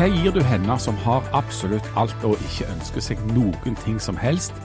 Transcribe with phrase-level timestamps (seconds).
[0.00, 4.16] Hva gir du henne som har absolutt alt og ikke ønsker seg noen ting som
[4.16, 4.56] helst,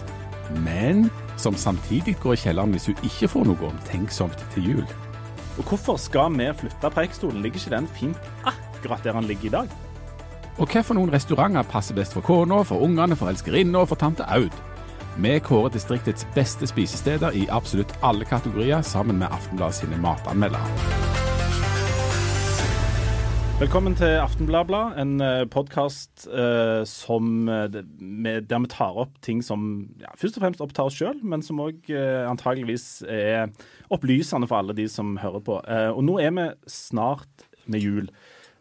[0.63, 4.85] men som samtidig går i kjelleren hvis hun ikke får noe omtenksomt til jul?
[5.58, 7.42] Og hvorfor skal vi flytte Preikestolen?
[7.44, 9.76] Ligger ikke den fint akkurat der den ligger i dag?
[10.56, 13.99] Og hva for noen restauranter passer best for kona, for ungene, for elskerinna og for
[13.99, 14.56] tante Aud?
[15.20, 21.05] Vi kårer distriktets beste spisesteder i absolutt alle kategorier, sammen med Aftenbladet sine matanmeldere.
[23.55, 30.36] Velkommen til Aftenbladblad, en podkast uh, uh, der vi tar opp ting som ja, først
[30.36, 33.54] og fremst opptar oss sjøl, men som òg uh, antageligvis er
[33.95, 35.55] opplysende for alle de som hører på.
[35.64, 38.12] Uh, og nå er vi snart med jul,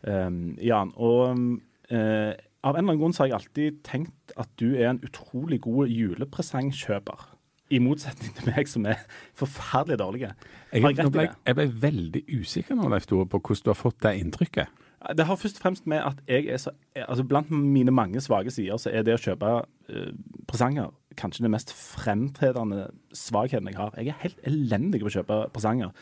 [0.07, 0.95] um, Jan.
[0.95, 5.03] Og av en eller annen grunn så har jeg alltid tenkt at du er en
[5.03, 7.33] utrolig god julepresangkjøper.
[7.75, 9.03] I motsetning til meg, som er
[9.34, 10.29] forferdelig dårlig.
[10.70, 14.03] Jeg, jeg, ble, jeg ble veldig usikker nå, Leif Tore, på hvordan du har fått
[14.06, 14.84] det inntrykket.
[15.13, 18.51] Det har først og fremst med at jeg er så altså Blant mine mange svake
[18.51, 20.12] sider, så er det å kjøpe uh,
[20.48, 23.95] presanger kanskje den mest fremtredende svakheten jeg har.
[23.98, 25.93] Jeg er helt elendig på å kjøpe presanger.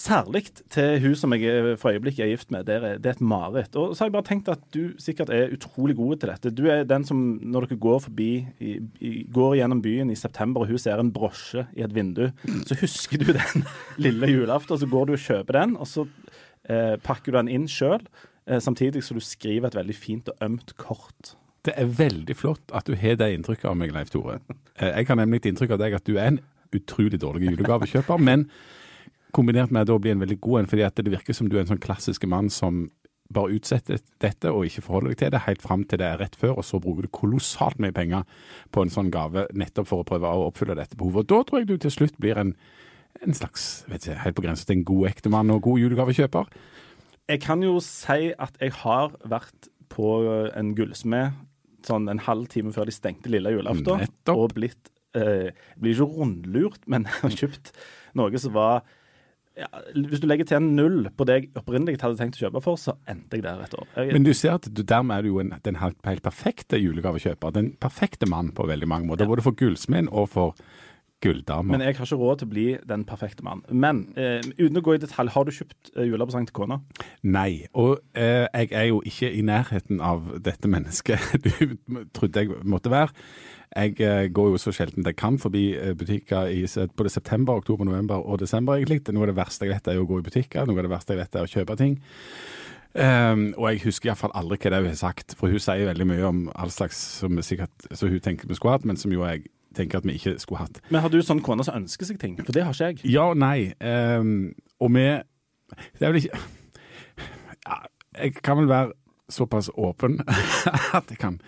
[0.00, 2.68] Særlig til hun som jeg for øyeblikket er gift med.
[2.68, 3.74] Det er, et mareritt.
[3.76, 6.52] Og så har jeg bare tenkt at du sikkert er utrolig god til dette.
[6.54, 8.30] Du er den som når dere går forbi,
[8.62, 12.28] i, i, går gjennom byen i september, og hun ser en brosje i et vindu,
[12.68, 13.66] så husker du den
[14.04, 16.06] lille julaften, så går du og kjøper den, og så
[16.70, 20.42] eh, pakker du den inn sjøl, eh, samtidig som du skriver et veldig fint og
[20.42, 21.36] ømt kort.
[21.64, 24.40] Det er veldig flott at du har det inntrykket av meg, Leif Tore.
[24.76, 26.40] Eh, jeg har nemlig inntrykk av deg at du er en
[26.74, 28.22] utrolig dårlig julegavekjøper.
[28.28, 28.48] men
[29.36, 31.74] kombinert med å bli en veldig god en, fordi det virker som du er en
[31.74, 32.88] sånn klassisk mann som
[33.30, 36.36] bare utsetter dette og ikke forholder deg til det helt fram til det er rett
[36.38, 38.24] før, og så bruker du kolossalt mye penger
[38.74, 41.28] på en sånn gave nettopp for å prøve å oppfylle dette behovet.
[41.28, 42.56] Og da tror jeg du til slutt blir en,
[43.22, 46.50] en slags, vet ikke, helt på grensen til en god ektemann og god julegavekjøper.
[47.30, 50.14] Jeg kan jo si at jeg har vært på
[50.56, 51.36] en gullsmed
[51.86, 56.82] sånn en halv time før de stengte lille julaften, og blitt eh, Blir ikke rundlurt,
[56.90, 57.72] men har kjøpt
[58.18, 58.82] noe som var
[59.58, 62.62] ja, hvis du legger til en null på det jeg opprinnelig hadde tenkt å kjøpe
[62.64, 63.88] for, så endte jeg der et år.
[63.98, 66.78] Jeg, Men du ser at du, dermed er du jo en, den helt, helt perfekte
[66.80, 67.52] julegavekjøper.
[67.56, 69.26] Den perfekte mann på veldig mange måter.
[69.26, 69.32] Ja.
[69.34, 70.54] Både for gullsmeden og for
[71.20, 71.76] gulldamer.
[71.76, 73.62] Men jeg har ikke råd til å bli den perfekte mann.
[73.68, 76.80] Men eh, uten å gå i detalj, har du kjøpt eh, julepresang til kona?
[77.22, 82.60] Nei, og eh, jeg er jo ikke i nærheten av dette mennesket du trodde jeg
[82.64, 83.12] måtte være.
[83.70, 86.64] Jeg eh, går jo så sjelden jeg kan forbi eh, butikker i
[86.96, 89.04] både september, oktober, november og desember, egentlig.
[89.14, 91.14] Noe av det verste jeg vet er å gå i butikker, noe av det verste
[91.14, 92.00] jeg vet er å kjøpe ting.
[92.90, 95.86] Um, og jeg husker iallfall aldri hva det er hun har sagt, for hun sier
[95.86, 99.14] veldig mye om all slags som sikkert, som hun tenker vi skulle hatt, men som
[99.14, 99.44] jo jeg
[99.76, 100.80] tenker at vi ikke skulle hatt.
[100.90, 102.36] Men har du sånn kone som ønsker seg ting?
[102.42, 103.12] For det har ikke jeg.
[103.12, 103.72] Ja og nei.
[103.80, 105.06] Um, og vi
[105.70, 106.40] Det er vel ikke
[107.66, 107.76] ja,
[108.18, 108.92] Jeg kan vel være
[109.30, 110.18] såpass åpen
[110.98, 111.38] at jeg kan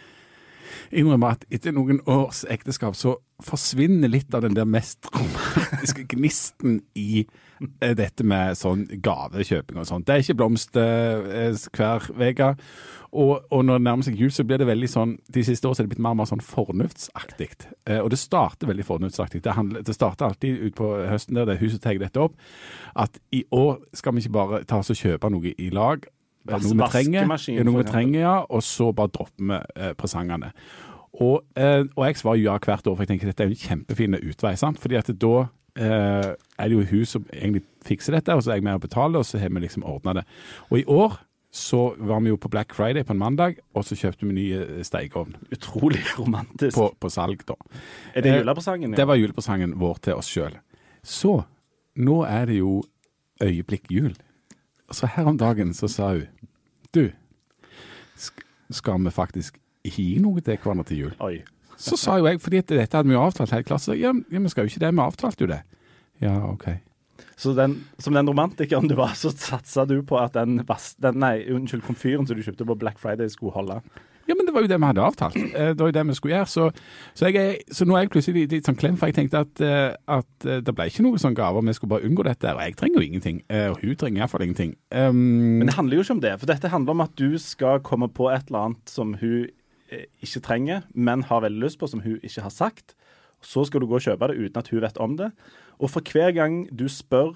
[0.93, 5.52] innrømme at etter noen års ekteskap så forsvinner litt av den der mest romantiske
[6.13, 10.07] gnisten i eh, dette med sånn gavekjøping og sånt.
[10.07, 12.51] Det er ikke blomster eh, hver uke.
[13.13, 15.83] Og, og, når det nærmer seg jul, så blir det veldig sånn De siste årene
[15.83, 17.51] er det blitt mer og mer sånn fornuftsaktig.
[17.85, 19.43] Eh, og det starter veldig fornuftsaktig.
[19.45, 22.39] Det, handler, det starter alltid ut på høsten der det er huset tar dette opp.
[22.97, 26.09] At i år skal vi ikke bare ta oss og kjøpe noe i lag.
[26.49, 27.29] Noe vi trenger,
[27.63, 30.51] noe vi trenger, ja, og så bare dropper vi eh, presangene.
[31.21, 34.17] Og, eh, og, jeg svarer ja hvert år, for jeg tenker dette er en kjempefin
[34.17, 34.55] utvei.
[34.57, 34.81] sant?
[34.81, 38.61] Fordi at da eh, er det jo hun som egentlig fikser dette, og så er
[38.61, 40.25] jeg med og betaler, og så har vi liksom ordna det.
[40.71, 41.17] Og i år
[41.53, 44.45] så var vi jo på Black Friday på en mandag, og så kjøpte vi ny
[44.57, 45.35] eh, stekeovn.
[45.53, 46.77] Utrolig romantisk.
[46.79, 47.59] På, på, salg, da.
[48.15, 48.95] Er det julepresangen?
[48.95, 49.03] Ja?
[49.03, 50.57] Det var julepresangen vår til oss sjøl.
[51.05, 51.43] Så
[52.01, 52.79] nå er det jo
[53.43, 54.15] øyeblikk jul.
[54.93, 56.29] Så her om dagen så sa hun
[56.93, 57.11] Du,
[58.73, 61.15] skal vi faktisk gi noe til hverandre til jul?
[61.21, 61.43] Oi.
[61.83, 64.53] Så sa jo jeg, fordi dette hadde vi jo avtalt hele klassen, så ja, vi
[64.53, 65.63] skal jo ikke det, vi avtalte jo det.
[66.23, 66.69] Ja, OK.
[67.37, 70.61] Så den, som den romantikeren du var, så satsa du på at den,
[71.03, 73.81] den nei, unnskyld, komfyren som du kjøpte på Black Friday skulle holde?
[74.29, 75.37] Ja, men det var jo det vi hadde avtalt.
[75.37, 76.47] Eh, det var jo det vi skulle gjøre.
[76.49, 76.69] Så,
[77.19, 79.97] så, jeg, så nå er jeg plutselig litt sånn klem, for jeg tenkte at, eh,
[80.15, 81.65] at eh, det ble ikke noe sånn gaver.
[81.67, 82.53] Vi skulle bare unngå dette.
[82.55, 83.41] Og jeg trenger jo ingenting.
[83.73, 84.77] Og hun trenger iallfall ingenting.
[84.95, 85.19] Um,
[85.59, 86.37] men det handler jo ikke om det.
[86.39, 89.51] For dette handler om at du skal komme på et eller annet som hun
[90.25, 92.97] ikke trenger, men har veldig lyst på, som hun ikke har sagt.
[93.43, 95.33] Så skal du gå og kjøpe det uten at hun vet om det.
[95.83, 97.35] Og for hver gang du spør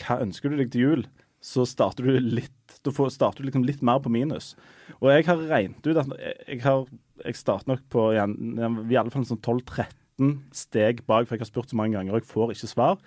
[0.00, 1.06] hva ønsker du deg til jul,
[1.40, 4.54] så starter du litt får, starter liksom litt mer på minus.
[5.00, 6.84] Og jeg har regnet ut at jeg, har,
[7.24, 11.72] jeg starter nok på i alle fall sånn 12-13 steg bak, for jeg har spurt
[11.72, 13.00] så mange ganger og jeg får ikke svar.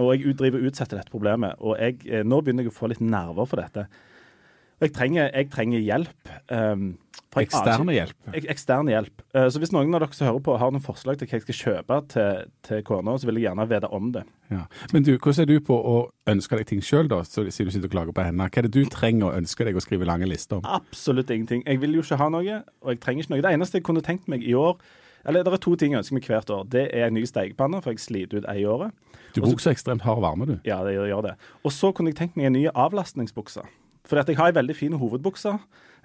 [0.00, 1.56] Og jeg driver og utsetter dette problemet.
[1.64, 3.86] Og jeg, eh, nå begynner jeg å få litt nerver for dette.
[4.80, 6.32] Jeg trenger, jeg trenger hjelp.
[6.52, 6.88] Um,
[7.32, 8.16] for Eksterne hjelp.
[8.36, 9.22] Ek ekstern hjelp.
[9.36, 11.44] Uh, så hvis noen av dere som hører på har noen forslag til hva jeg
[11.44, 14.22] skal kjøpe til, til kona, så vil jeg gjerne vite om det.
[14.52, 14.62] Ja.
[14.92, 15.96] Men du, hvordan er du på å
[16.32, 17.22] ønske deg ting sjøl, da?
[17.28, 18.48] Siden du sitter og klager på henne.
[18.48, 20.68] Hva er det du trenger å ønske deg å skrive lange lister om?
[20.76, 21.64] Absolutt ingenting.
[21.64, 23.44] Jeg vil jo ikke ha noe, og jeg trenger ikke noe.
[23.48, 24.76] Det eneste jeg kunne tenkt meg i år
[25.26, 26.68] Eller det er to ting jeg ønsker meg hvert år.
[26.70, 28.94] Det er en ny stekepanne, for jeg sliter ut ei i året.
[29.34, 30.54] Du bruker så ekstremt hard varme, du.
[30.68, 31.32] Ja, det gjør det.
[31.66, 33.64] Og så kunne jeg tenkt meg en ny avlastningsbukse.
[34.06, 35.56] For jeg har ei veldig fin hovedbukse.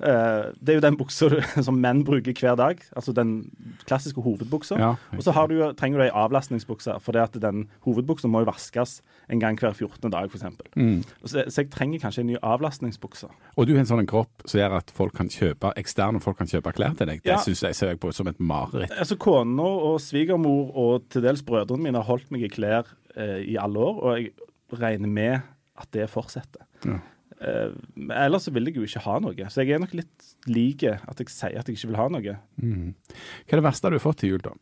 [0.01, 1.27] Eh, det er jo den buksa
[1.67, 2.79] som menn bruker hver dag.
[2.97, 3.51] Altså den
[3.85, 4.77] klassiske hovedbuksa.
[4.81, 4.95] Ja.
[5.13, 8.49] Og så har du, trenger du ei avlastningsbukse, for det at den hovedbuksa må jo
[8.49, 10.09] vaskes en gang hver 14.
[10.11, 10.47] dag, f.eks.
[10.75, 11.03] Mm.
[11.25, 13.29] Så, så jeg trenger kanskje en ny avlastningsbukse.
[13.55, 16.49] Og du har en sånn kropp som gjør at folk kan kjøpe eksterne folk kan
[16.49, 17.21] kjøpe klær til deg.
[17.21, 17.37] Det Ja.
[17.45, 18.91] synes jeg ser jeg på som et mareritt.
[18.97, 23.37] Altså Kona og svigermor og til dels brødrene mine har holdt meg i klær eh,
[23.53, 24.33] i alle år, og jeg
[24.81, 25.41] regner med
[25.77, 26.65] at det fortsetter.
[26.85, 26.97] Ja.
[27.41, 30.83] Men ellers så vil jeg jo ikke ha noe, så jeg er nok litt lik
[30.91, 32.35] at jeg sier at jeg ikke vil ha noe.
[32.61, 32.91] Mm.
[33.09, 34.53] Hva er det verste du har fått til jul, da?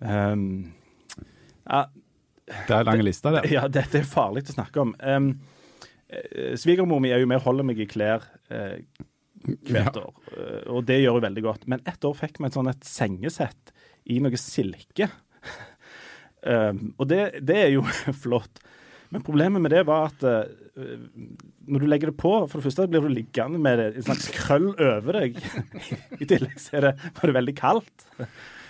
[0.00, 0.42] Um,
[1.70, 1.84] uh,
[2.66, 3.46] Det er lang liste, der.
[3.56, 4.94] ja, dette er farlig å snakke om.
[5.02, 5.30] Um,
[6.56, 8.78] Svigermor mi er jo med og holder meg i klær eh,
[9.68, 10.02] hvert Ja.
[10.06, 11.66] år, eh, og det gjør hun veldig godt.
[11.68, 13.74] Men ett år fikk vi et sånn et sengesett
[14.08, 15.10] i noe silke.
[16.42, 17.84] um, og det, det er jo
[18.24, 18.62] flott.
[19.14, 20.44] Men problemet med det var at uh,
[21.68, 24.28] når du legger det på, for det første blir du liggende med det, en slags
[24.36, 25.40] krøll over deg.
[26.20, 28.06] I tillegg så er det, var det veldig kaldt.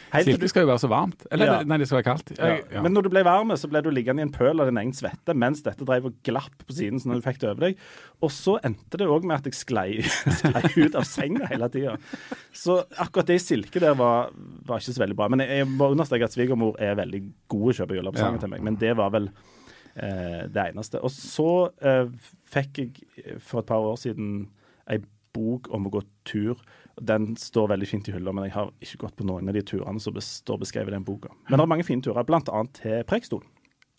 [0.08, 1.26] Du Silke skal jo være så varmt.
[1.30, 1.56] Eller Ja.
[1.68, 2.30] nei, det skal være kaldt.
[2.38, 2.80] Jeg, ja.
[2.80, 4.94] Men når du ble varm, så ble du liggende i en pøl av din egen
[4.96, 7.82] svette mens dette drev og glapp på siden sånn når du fikk det over deg.
[8.24, 10.00] Og så endte det òg med at jeg sklei,
[10.40, 11.98] sklei ut av senga hele tida.
[12.56, 14.32] Så akkurat det i silke der var,
[14.64, 15.28] var ikke så veldig bra.
[15.28, 18.44] Men jeg, jeg må understreke at svigermor er veldig god å kjøpe julepresanger Ja.
[18.46, 18.64] til meg.
[18.64, 19.28] Men det var vel
[20.52, 21.00] det eneste.
[21.04, 21.48] Og så
[21.82, 22.10] eh,
[22.52, 24.48] fikk jeg for et par år siden
[24.88, 25.00] ei
[25.36, 26.60] bok om å gå tur.
[26.98, 29.62] Den står veldig fint i hylla, men jeg har ikke gått på noen av de
[29.62, 31.30] turene som står beskrevet i den boka.
[31.50, 32.62] Men det er mange fine turer, bl.a.
[32.80, 33.46] til Preikestolen.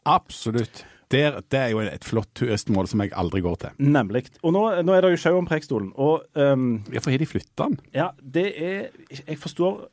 [0.09, 0.85] Absolutt.
[1.09, 3.77] Der, det er jo et flott turistmål som jeg aldri går til.
[3.81, 4.27] Nemlig.
[4.45, 6.53] Og nå, nå er det jo sjau om Preikestolen, og ja,
[6.93, 7.79] Hvorfor har de flytta den?
[7.97, 9.87] ja, det er Jeg forstår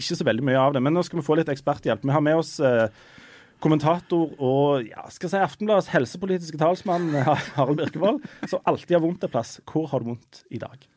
[0.00, 2.04] ikke så veldig mye av det, men nå skal vi få litt eksperthjelp.
[2.08, 2.88] Vi har med oss eh,
[3.62, 7.12] kommentator og ja, skal jeg si Aftenbladets helsepolitiske talsmann
[7.56, 9.58] Harald Birkevold, som alltid har vondt en plass.
[9.68, 10.88] Hvor har du vondt i dag?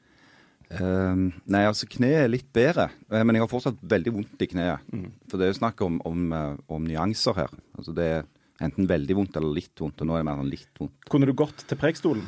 [0.65, 4.49] Um, nei, altså kneet er litt bedre, eh, men jeg har fortsatt veldig vondt i
[4.49, 4.87] kneet.
[5.29, 7.53] For det er jo snakk om, om, eh, om nyanser her.
[7.77, 8.25] Altså det er
[8.65, 10.97] enten veldig vondt eller litt vondt, og nå er det mer enn litt vondt.
[11.11, 12.25] Kunne du gått til Preikestolen?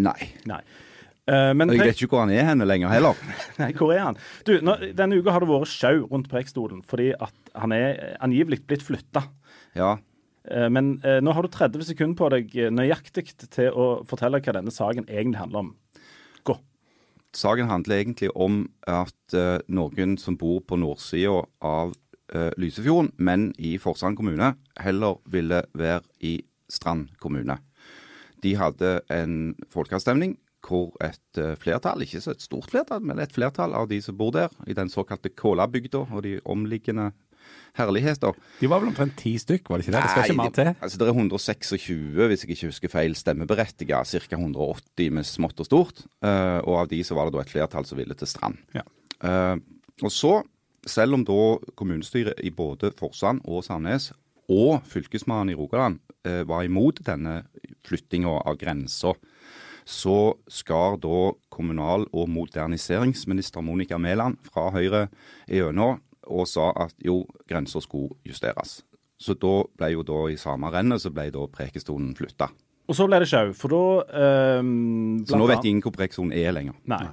[0.00, 0.18] Nei.
[0.50, 0.62] Nei.
[1.30, 3.18] Eh, men jeg vet ikke hvor han er henne lenger heller.
[3.62, 4.20] Nei, hvor er han?
[4.48, 8.64] Du, nå, Denne uka har det vært sjau rundt Preikestolen fordi at han er angivelig
[8.66, 9.26] blitt flytta.
[9.78, 9.96] Ja.
[10.50, 14.56] Men eh, nå har du 30 sekunder på deg eh, nøyaktig til å fortelle hva
[14.56, 15.72] denne saken egentlig handler om.
[16.48, 16.56] Gå.
[17.36, 21.92] Saken handler egentlig om at eh, noen som bor på nordsida av
[22.34, 26.40] eh, Lysefjorden, men i Forsand kommune, heller ville være i
[26.70, 27.60] Strand kommune.
[28.40, 33.32] De hadde en folkeavstemning hvor et eh, flertall, ikke så et stort flertall, men et
[33.32, 37.10] flertall av de som bor der, i den såkalte Kålabygda og de omliggende
[37.78, 40.02] herligheter De var vel omtrent ti stykk, var det ikke det?
[40.02, 40.70] Det skal ikke mer til.
[40.70, 44.02] Nei, Altså, det er 126, hvis jeg ikke husker feil, stemmeberettiga.
[44.04, 44.38] Ca.
[44.38, 46.04] 180 med smått og stort.
[46.24, 48.58] Uh, og av de så var det da et flertall som ville til Strand.
[48.76, 48.84] Ja.
[49.22, 49.56] Uh,
[50.02, 50.34] og så,
[50.88, 51.40] selv om da
[51.78, 54.10] kommunestyret i både Forsand og Sandnes
[54.50, 57.42] og fylkesmannen i Rogaland uh, var imot denne
[57.86, 59.14] flyttinga av grensa,
[59.84, 65.08] så skar da kommunal- og moderniseringsminister Monica Mæland fra Høyre
[65.48, 68.80] gjennom og sa at jo, grensa skulle justeres.
[69.20, 72.48] Så da ble jo da i samme rennet så ble da Prekestolen flytta.
[72.90, 73.82] Og så ble det sjau, for da
[74.18, 76.78] ehm, Så nå vet ingen hvor Prekestolen er lenger.
[76.90, 77.04] Nei.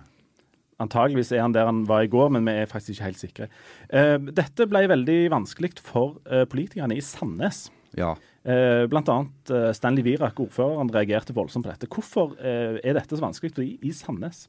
[0.82, 3.50] Antageligvis er han der han var i går, men vi er faktisk ikke helt sikre.
[3.90, 7.66] Eh, dette ble veldig vanskelig for eh, politikerne i Sandnes.
[7.98, 8.14] Ja.
[8.48, 11.89] Eh, blant annet eh, Stanley Virak, ordføreren, reagerte voldsomt på dette.
[11.92, 14.46] Hvorfor eh, er dette så vanskelig for de i Sandnes?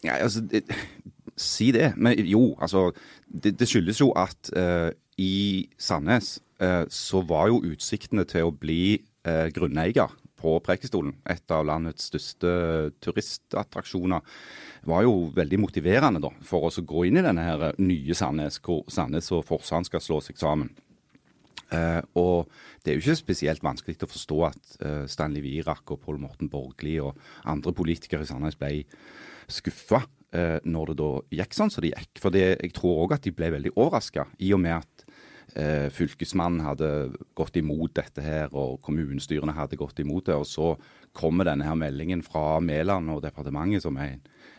[0.00, 0.62] Ja, altså, det,
[1.36, 1.92] si det.
[1.96, 2.92] Men jo, altså
[3.26, 8.52] Det, det skyldes jo at uh, i Sandnes uh, så var jo utsiktene til å
[8.52, 14.20] bli uh, grunneier på Preikestolen, et av landets største turistattraksjoner,
[14.84, 18.58] var jo veldig motiverende da, for oss å gå inn i denne her nye Sandnes,
[18.60, 20.74] hvor Sandnes og Forsand skal slå seg sammen.
[21.72, 22.50] Eh, og
[22.82, 26.50] det er jo ikke spesielt vanskelig å forstå at eh, Stanley Virak og Pål Morten
[26.52, 28.82] Borgli og andre politikere i Sandnes ble
[29.52, 30.02] skuffa
[30.36, 31.10] eh, når det da
[31.40, 32.22] gikk sånn som det gikk.
[32.22, 35.08] For det, jeg tror òg at de ble veldig overraska, i og med at
[35.92, 36.86] fylkesmannen hadde
[37.36, 40.36] gått imot dette her, og kommunestyrene hadde gått imot det.
[40.40, 40.70] Og så
[41.12, 44.14] kommer denne her meldingen fra Mæland og departementet som er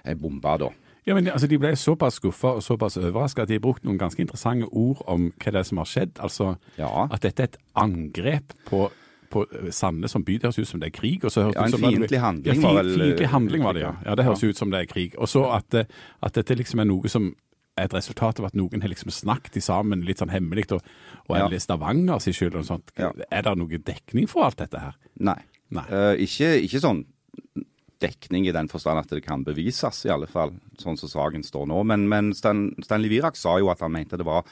[0.05, 0.69] en bombe, da.
[1.05, 3.97] Ja, men altså, De ble såpass skuffa og såpass overraska at de har brukt noen
[3.99, 6.19] ganske interessante ord om hva det er som har skjedd.
[6.23, 7.07] Altså Ja.
[7.11, 8.89] At dette er et angrep på,
[9.33, 10.37] på Sandnes som by.
[10.39, 11.23] Det høres ut som det er krig.
[11.25, 13.93] Og så høres Ja, en fiendtlig handling Ja, var vel, Fiendtlig handling var det, ja.
[14.05, 15.15] ja det høres ut som det er krig.
[15.17, 15.75] Og så at,
[16.21, 17.33] at dette liksom er noe som
[17.77, 20.83] et resultat av at noen har liksom snakket sammen litt sånn hemmelig, og,
[21.27, 21.47] og Ja.
[21.49, 22.91] er Stavanger sin skyld og sånt.
[22.99, 23.09] Ja.
[23.31, 24.93] Er det noe dekning for alt dette her?
[25.17, 25.39] Nei.
[25.73, 25.85] Nei.
[25.89, 27.01] Uh, ikke, ikke sånn
[28.03, 31.69] dekning i den forstand at det kan bevises, i alle fall, sånn som saken står
[31.71, 31.79] nå.
[31.89, 34.43] Men, men Stan, Stanley Virak sa jo at han mente det var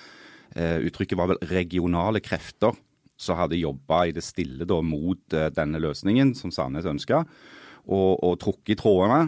[0.55, 2.77] eh, Uttrykket var vel regionale krefter
[3.21, 7.21] som hadde jobba i det stille da mot eh, denne løsningen som Sandnes ønska,
[7.91, 9.21] og, og trukket i trådene.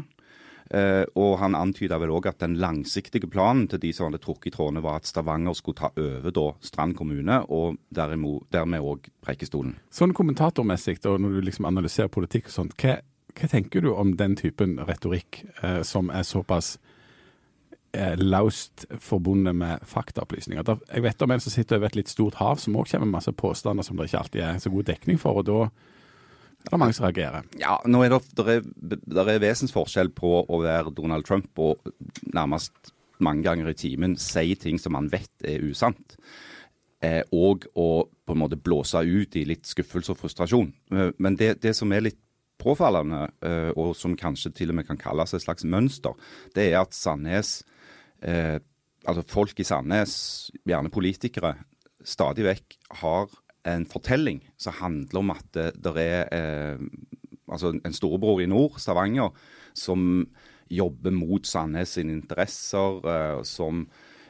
[0.74, 4.50] Eh, og han antyda vel òg at den langsiktige planen til de som hadde trukket
[4.50, 9.12] i trådene, var at Stavanger skulle ta over da Strand kommune, og derimot, dermed òg
[9.24, 9.76] Preikestolen.
[9.94, 12.98] Sånn kommentatormessig, da, når du liksom analyserer politikk og sånt, hva,
[13.34, 16.76] hva tenker du om den typen retorikk eh, som er såpass
[17.94, 20.68] eh, laust forbundet med faktaopplysninger?
[20.94, 23.18] Jeg vet om en som sitter over et litt stort hav, som òg kommer med
[23.18, 25.60] masse påstander som det ikke alltid er så god dekning for, og da
[26.64, 27.44] er det mange som reagerer.
[27.60, 28.66] Ja, nå er det, der er,
[29.18, 31.82] der er vesensforskjell på å være Donald Trump og
[32.32, 36.16] nærmest mange ganger i timen si ting som man vet er usant.
[37.04, 40.70] Eh, og å på en måte blåse ut i litt skuffelse og frustrasjon.
[40.96, 42.20] Eh, Men det, det som er litt
[42.64, 46.16] påfallende, eh, og som kanskje til og med kan kalles et slags mønster,
[46.56, 47.62] det er at Sandnes
[48.22, 48.60] eh,
[49.04, 50.14] Altså folk i Sandnes,
[50.64, 51.58] gjerne politikere,
[52.08, 53.34] stadig vekk har
[53.68, 56.80] en fortelling som handler om at det, er eh,
[57.52, 59.36] altså en storebror i nord, Stavanger,
[59.76, 60.24] som
[60.72, 63.86] jobber mot Sandnes sine interesser, eh, som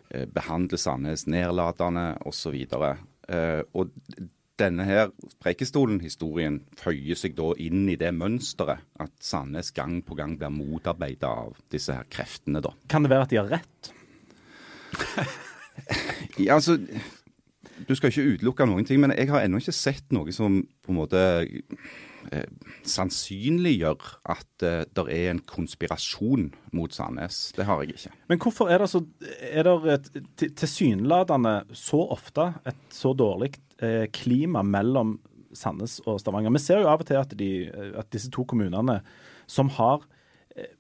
[0.10, 2.58] eh, behandler Sandnes nedlatende osv.
[2.64, 3.94] Eh, og
[4.64, 5.12] denne her
[5.44, 11.28] Preikestolen-historien føyer seg da inn i det mønsteret at Sandnes gang på gang blir motarbeidet
[11.30, 12.74] av disse her kreftene, da.
[12.92, 13.94] Kan det være at de har rett?
[16.38, 16.76] Ja, altså,
[17.88, 20.94] du skal ikke utelukke noen ting, men jeg har ennå ikke sett noe som på
[20.94, 21.22] en måte
[22.88, 27.52] sannsynliggjør at eh, det er en konspirasjon mot Sandnes.
[27.58, 28.14] Det har jeg ikke.
[28.32, 29.04] Men hvorfor er det så
[29.42, 35.20] Er det et til- tilsynelatende så ofte et så dårlig eh, klima mellom
[35.54, 36.52] Sandnes og Stavanger?
[36.52, 37.52] Vi ser jo av og til at, de,
[37.98, 39.02] at disse to kommunene
[39.48, 40.02] som har
[40.56, 40.72] eh,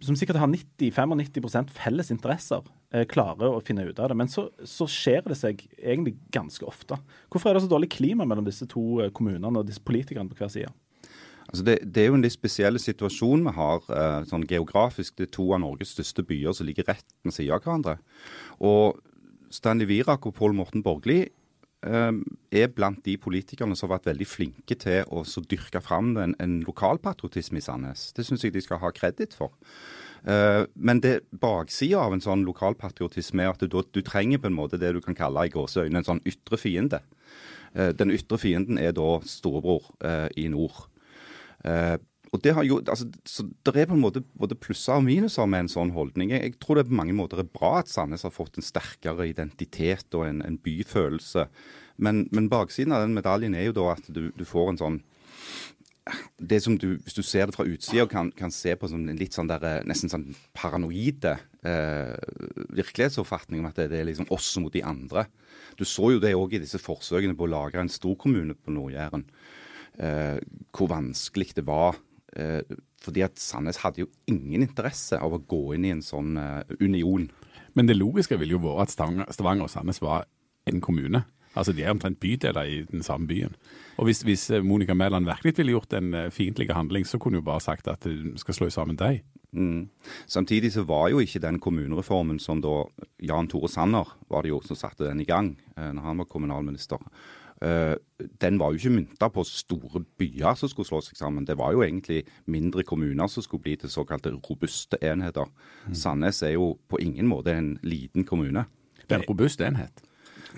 [0.00, 4.18] som sikkert har 90-95 felles interesser, eh, klarer å finne ut av det.
[4.18, 6.98] Men så, så skjer det seg egentlig ganske ofte.
[7.30, 10.40] Hvorfor er det så dårlig klima mellom disse to eh, kommunene og disse politikerne på
[10.40, 10.72] hver side?
[11.50, 15.16] Altså det, det er jo en litt spesiell situasjon vi har eh, sånn geografisk.
[15.18, 17.96] Det er to av Norges største byer som ligger rett ved siden av hverandre.
[18.62, 18.98] Og
[19.54, 22.12] Stanley Virak og Pål Morten Borgli eh,
[22.62, 26.60] er blant de politikerne som har vært veldig flinke til å dyrke fram en, en
[26.66, 28.10] lokalpatriotisme i Sandnes.
[28.14, 29.54] Det syns jeg de skal ha kreditt for.
[30.24, 34.58] Eh, men det baksida av en sånn lokalpatriotisme er at du, du trenger på en
[34.58, 37.00] måte det du kan kalle i gåseøyne en sånn ytre fiende.
[37.72, 40.86] Eh, den ytre fienden er da storebror eh, i nord.
[42.30, 45.48] Og det har jo, altså, så Det er på en måte både plusser og minuser
[45.50, 46.30] med en sånn holdning.
[46.30, 49.26] Jeg, jeg tror det på mange måter er bra at Sandnes har fått en sterkere
[49.28, 51.48] identitet og en, en byfølelse.
[52.00, 55.00] Men, men baksiden av den medaljen er jo da at du, du får en sånn
[56.38, 59.18] det som du, Hvis du ser det fra utsida, kan, kan se på som en
[59.18, 61.36] litt sånn der, eh, nesten sånn paranoide
[61.66, 62.16] eh,
[62.76, 65.26] virkelighetsoppfatning om at det, det er liksom oss mot de andre.
[65.78, 69.26] Du så jo det òg i disse forsøkene på å lage en storkommune på Nord-Jæren.
[70.00, 70.38] Eh,
[70.72, 71.98] hvor vanskelig det var.
[72.36, 72.62] Eh,
[73.02, 76.76] fordi at Sandnes hadde jo ingen interesse av å gå inn i en sånn eh,
[76.80, 77.26] union.
[77.74, 78.94] Men det logiske ville jo vært at
[79.34, 80.28] Stavanger, og Sandnes var
[80.70, 81.24] en kommune.
[81.56, 83.56] Altså De er omtrent bydeler i den samme byen.
[83.98, 87.38] Og Hvis, hvis eh, Monica Mæland virkelig ville gjort en uh, fiendtlig handling, så kunne
[87.38, 89.22] hun bare sagt at hun skal slå sammen deg.
[89.52, 89.88] Mm.
[90.26, 92.84] Samtidig så var jo ikke den kommunereformen som da
[93.22, 96.24] Jan Tore Sanner var det jo som satte den i gang eh, når han var
[96.30, 96.98] kommunalminister.
[97.62, 97.96] eh,
[98.40, 101.44] den var jo ikke mynta på store byer som skulle slå seg sammen.
[101.44, 105.50] Det var jo egentlig mindre kommuner som skulle bli til såkalte robuste enheter.
[105.92, 108.64] Sandnes er jo på ingen måte en liten kommune.
[109.08, 110.04] Det er en robust enhet.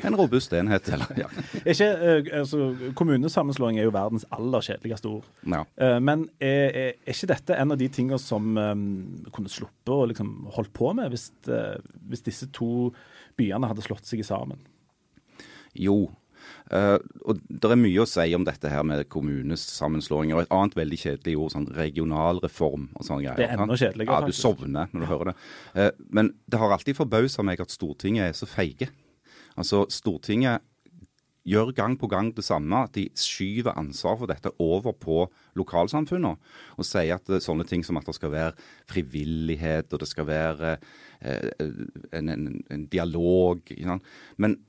[0.00, 0.88] En robust enhet.
[0.92, 1.28] Eller, ja.
[1.62, 5.28] Ikke, eh, altså, kommunesammenslåing er jo verdens aller kjedeligste ord.
[5.44, 5.64] Ja.
[5.76, 8.86] Eh, Men er, er, ikke dette en av de tingene som um,
[9.34, 11.76] kunne sluppet og liksom holdt på med hvis, eh,
[12.10, 12.90] hvis disse to
[13.38, 14.60] byene hadde slått seg sammen?
[15.72, 16.10] Jo.
[16.72, 16.96] Uh,
[17.28, 20.36] og Det er mye å si om dette her med kommunesammenslåinger.
[20.36, 23.40] Og et annet veldig kjedelig ord, sånn regionalreform og sånne greier.
[23.40, 25.36] Det er enda kjedeligere, Ja, du sovner når du hører det.
[25.76, 28.90] Uh, men det har alltid forbausa meg at Stortinget er så feige.
[29.56, 30.62] Altså, Stortinget
[31.48, 32.84] gjør gang på gang det samme.
[32.86, 35.26] At de skyver ansvar for dette over på
[35.58, 36.36] lokalsamfunnene.
[36.78, 38.52] Og sier at sånne ting som at det skal være
[38.90, 40.76] frivillighet, og det skal være
[41.20, 41.48] eh,
[42.12, 43.74] en, en, en dialog.
[44.36, 44.60] Men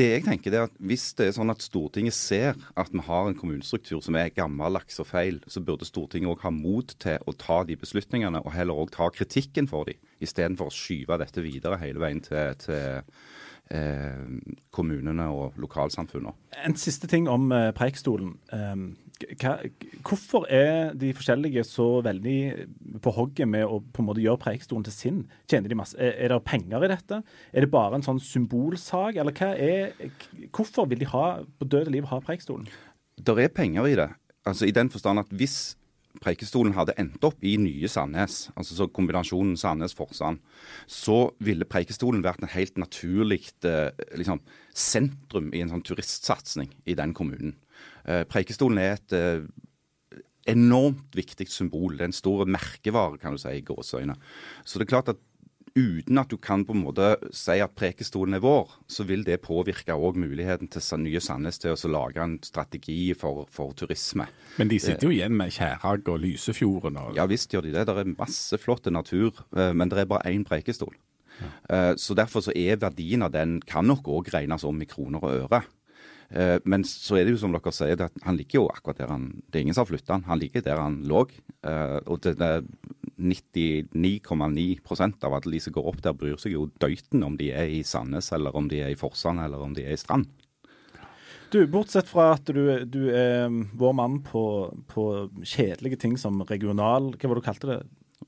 [0.00, 3.28] det jeg tenker er at Hvis det er sånn at Stortinget ser at vi har
[3.28, 7.34] en kommunestruktur som er gammeldags og feil, så burde Stortinget òg ha mot til å
[7.36, 11.80] ta de beslutningene, og heller òg ta kritikken for dem, istedenfor å skyve dette videre
[11.82, 13.04] hele veien til, til
[13.74, 14.24] eh,
[14.74, 16.34] kommunene og lokalsamfunnene.
[16.66, 18.36] En siste ting om eh, Preikstolen.
[19.40, 19.58] Hva,
[20.06, 24.86] hvorfor er de forskjellige så veldig på hogget med å på en måte gjøre Preikstolen
[24.86, 25.18] til sin?
[25.50, 25.98] Tjener de masse?
[26.00, 27.20] Er, er det penger i dette?
[27.52, 29.20] Er det bare en sånn symbolsak?
[29.20, 29.92] Eller hva er,
[30.48, 31.26] hvorfor vil de ha,
[31.60, 32.68] på døde liv ha Preikstolen?
[33.20, 34.08] Det er penger i det.
[34.48, 35.76] Altså I den forstand at hvis
[36.18, 40.40] Preikestolen hadde endt opp i nye Sandnes, altså så kombinasjonen Sandnes-Forsand,
[40.90, 44.42] så ville Preikestolen vært en helt naturlig eh, liksom,
[44.74, 47.54] sentrum i en sånn turistsatsing i den kommunen.
[48.04, 49.46] Eh, Preikestolen er et eh,
[50.50, 51.94] enormt viktig symbol.
[51.94, 54.18] Det er en stor merkevare, kan du si, i gåseøyne.
[54.64, 55.22] Så det er klart at
[55.74, 59.40] uten at du kan på en måte si at Prekestolen er vår, så vil det
[59.44, 64.26] påvirke òg muligheten til nye Sandnes til å lage en strategi for, for, turisme.
[64.58, 67.86] Men de sitter jo igjen med Kjærhag og Lysefjorden og Ja visst gjør de det.
[67.88, 70.96] Det er masse flott natur, eh, men det er bare én Prekestol.
[71.40, 71.50] Ja.
[71.72, 75.24] Eh, så derfor så er verdien av den kan nok òg regnes om i kroner
[75.24, 75.62] og øre.
[76.30, 79.10] Eh, men så er det jo som dere sier, at han ligger jo akkurat der
[79.10, 80.28] han Det er ingen som har flytta han.
[80.28, 81.24] Han ligger der han lå.
[81.66, 82.62] Eh, og det er
[83.20, 87.68] 99,9% av alle de som går opp der, bryr seg jo døyten om de er
[87.68, 90.26] i Sandnes, eller om de er i Forsand, eller om de er i Strand.
[91.50, 96.44] Du, Bortsett fra at du, du er um, vår mann på, på, kjedelige ting som
[96.46, 97.80] regional Hva var det du kalte det?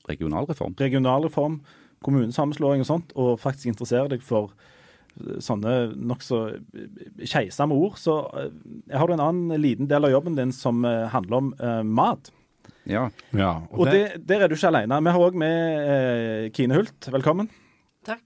[0.09, 0.75] Regionalreform.
[0.75, 1.63] Regionalreform,
[2.03, 4.51] kommunesammenslåing og sånt, og faktisk interesserer deg for
[5.43, 6.39] sånne nokså
[7.29, 8.47] keisame ord, så uh,
[8.93, 12.31] har du en annen liten del av jobben din som uh, handler om uh, mat.
[12.89, 13.07] Ja.
[13.31, 14.99] ja og, og det, der er du ikke alene.
[15.05, 17.07] Vi har òg med Kine Hult.
[17.13, 17.47] Velkommen.
[18.03, 18.25] Takk.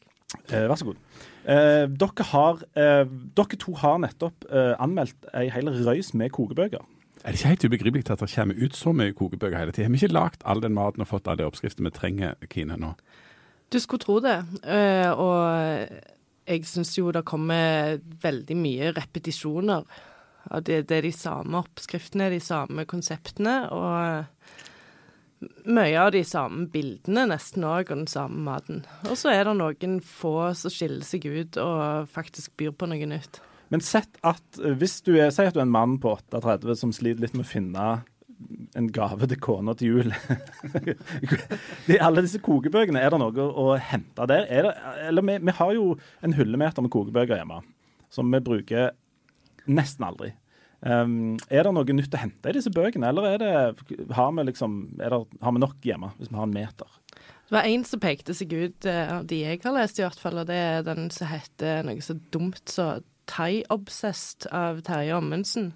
[0.50, 1.02] vær så god.
[1.46, 6.82] dere, har, dere to har nettopp anmeldt ei hel røys med kokebøker.
[7.22, 9.86] Er det ikke helt ubegripelig at det kommer ut så mye kokebøker hele tida?
[9.86, 12.80] Har vi ikke lagd all den maten og fått alle de oppskriftene vi trenger, Kine,
[12.82, 12.96] nå?
[13.70, 14.40] Du skulle tro det.
[15.22, 16.17] og
[16.48, 19.84] jeg syns jo det kommer veldig mye repetisjoner.
[20.64, 23.56] Det, det, er de samme oppskriftene, de samme konseptene.
[23.76, 28.86] Og mye av de samme bildene nesten òg, og den samme maten.
[29.10, 33.12] Og så er det noen få som skiller seg ut og faktisk byr på noe
[33.12, 33.42] nytt.
[33.68, 36.94] Men sett at hvis du er, sier at du er en mann på 38 som
[36.96, 37.88] sliter litt med å finne
[38.78, 40.14] en gave til kona til jul.
[41.88, 44.46] De, alle disse kokebøkene, er det noe å hente der?
[44.50, 44.74] Det,
[45.10, 45.88] eller vi, vi, har jo
[46.26, 47.62] en hyllemeter med kokebøker hjemme,
[48.14, 48.94] som vi bruker
[49.68, 50.34] nesten aldri.
[50.86, 53.52] Um, er det noe nytt å hente i disse bøkene, eller det,
[54.14, 57.02] har, vi liksom, det, har, vi nok hjemme, hvis vi har en meter?
[57.48, 60.20] Det var én som pekte seg ut eh, av de jeg har lest, i hvert
[60.20, 62.98] fall, og det er den som heter noe så dumt så
[63.28, 65.72] Thai-obsessed av Terje Ommundsen.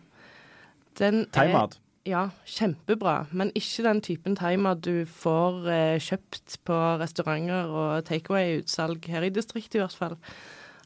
[1.00, 1.80] Thaimat?
[2.08, 3.28] Ja, kjempebra.
[3.30, 9.30] Men ikke den typen timer du får eh, kjøpt på restauranter og takeaway-utsalg her i
[9.34, 10.18] distriktet, i hvert fall.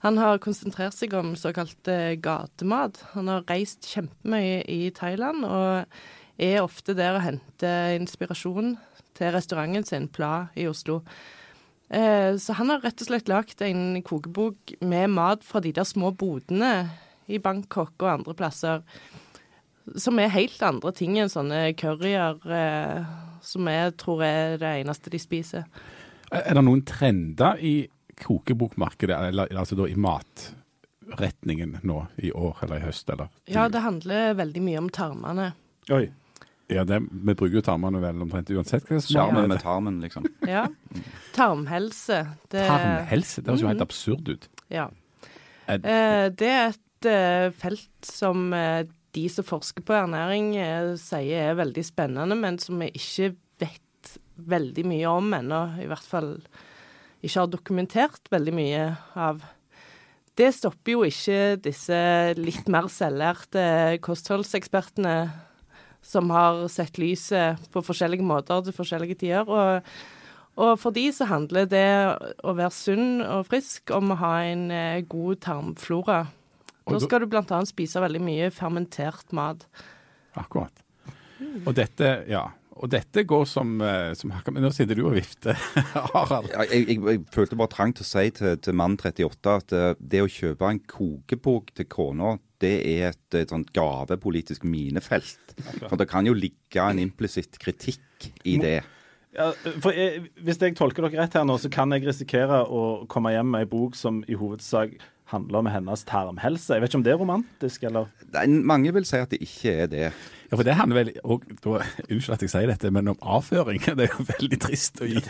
[0.04, 3.00] Han har konsentrert seg om såkalt eh, gatemat.
[3.14, 5.88] Han har reist kjempemye i Thailand og
[6.36, 8.76] er ofte der og henter inspirasjon
[9.16, 11.00] til restauranten sin, Pla, i Oslo.
[11.88, 15.88] Eh, så han har rett og slett lagd en kokebok med mat fra de der
[15.88, 16.90] små bodene
[17.32, 18.84] i Bangkok og andre plasser
[19.96, 23.06] som er helt andre ting enn sånne curryer, eh,
[23.46, 25.68] som jeg tror er det eneste de spiser.
[26.34, 27.76] Er det noen trender i
[28.20, 33.10] kokebokmarkedet, eller altså da i matretningen nå i år eller i høst?
[33.14, 33.32] Eller?
[33.52, 35.52] Ja, det handler veldig mye om tarmene.
[35.94, 36.08] Oi.
[36.68, 40.26] Ja, det, Vi bruker jo tarmene vel omtrent uansett hva som Sjarmen med tarmen, liksom.
[40.56, 40.66] Ja.
[41.36, 42.24] Tarmhelse.
[42.50, 43.44] Det, Tarmhelse?
[43.44, 43.86] Det høres jo helt mm.
[43.86, 44.50] absurd ut.
[44.74, 44.88] Ja.
[45.70, 51.52] Eh, det er et eh, felt som eh, de som forsker på ernæring, eh, sier
[51.52, 55.62] er veldig spennende, men som vi ikke vet veldig mye om ennå.
[55.82, 56.32] I hvert fall
[57.24, 58.84] ikke har dokumentert veldig mye
[59.16, 59.44] av.
[60.36, 61.98] Det stopper jo ikke disse
[62.36, 65.16] litt mer selvlærte kostholdsekspertene
[66.06, 69.48] som har sett lyset på forskjellige måter til forskjellige tider.
[69.50, 69.88] Og,
[70.60, 71.88] og for de så handler det
[72.44, 76.26] å være sunn og frisk om å ha en eh, god tarmflora.
[76.86, 77.62] Da skal du bl.a.
[77.66, 79.66] spise veldig mye fermentert mat.
[80.38, 80.84] Akkurat.
[81.66, 82.46] Og dette, ja.
[82.76, 85.56] Og dette går som, eh, som hakka Men nå sitter du og vifter,
[86.14, 86.52] Harald.
[86.52, 89.94] Jeg, jeg, jeg følte bare trang til å si til, til mann 38 at eh,
[90.00, 95.56] det å kjøpe en kokebok til kona, det er et, et sånt gavepolitisk minefelt.
[95.86, 98.82] For det kan jo ligge en implisitt kritikk i det.
[99.36, 99.50] Ja,
[99.84, 103.34] for jeg, Hvis jeg tolker dere rett her nå, så kan jeg risikere å komme
[103.36, 104.96] hjem med ei bok som i hovedsak
[105.32, 106.74] handler om hennes tarmhelse.
[106.74, 108.10] Jeg vet ikke om det er romantisk, eller?
[108.36, 110.04] Nei, mange vil si at det ikke er det.
[110.52, 113.82] Ja, for det handler vel og, da, Unnskyld at jeg sier dette, men om avføring.
[113.98, 115.22] Det er jo veldig trist å gi,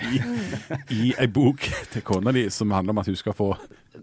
[0.92, 3.54] gi ei bok til kona di som handler om at hun skal få